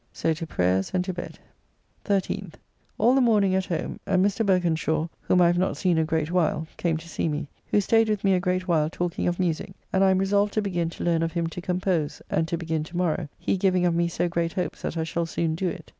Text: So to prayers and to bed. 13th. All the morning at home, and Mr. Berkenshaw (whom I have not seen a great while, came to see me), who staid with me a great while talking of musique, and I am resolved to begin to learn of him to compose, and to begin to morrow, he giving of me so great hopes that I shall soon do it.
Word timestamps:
So 0.11 0.33
to 0.33 0.47
prayers 0.47 0.89
and 0.95 1.05
to 1.05 1.13
bed. 1.13 1.37
13th. 2.05 2.53
All 2.97 3.13
the 3.13 3.21
morning 3.21 3.53
at 3.53 3.67
home, 3.67 3.99
and 4.07 4.25
Mr. 4.25 4.43
Berkenshaw 4.43 5.07
(whom 5.21 5.39
I 5.41 5.45
have 5.45 5.59
not 5.59 5.77
seen 5.77 5.99
a 5.99 6.03
great 6.03 6.31
while, 6.31 6.65
came 6.75 6.97
to 6.97 7.07
see 7.07 7.27
me), 7.29 7.47
who 7.69 7.79
staid 7.79 8.09
with 8.09 8.23
me 8.23 8.33
a 8.33 8.39
great 8.39 8.67
while 8.67 8.89
talking 8.89 9.27
of 9.27 9.39
musique, 9.39 9.75
and 9.93 10.03
I 10.03 10.09
am 10.09 10.17
resolved 10.17 10.53
to 10.53 10.61
begin 10.63 10.89
to 10.89 11.03
learn 11.03 11.21
of 11.21 11.33
him 11.33 11.45
to 11.45 11.61
compose, 11.61 12.19
and 12.31 12.47
to 12.47 12.57
begin 12.57 12.83
to 12.85 12.97
morrow, 12.97 13.29
he 13.37 13.57
giving 13.57 13.85
of 13.85 13.93
me 13.93 14.07
so 14.07 14.27
great 14.27 14.53
hopes 14.53 14.81
that 14.81 14.97
I 14.97 15.03
shall 15.03 15.27
soon 15.27 15.53
do 15.53 15.69
it. 15.69 15.87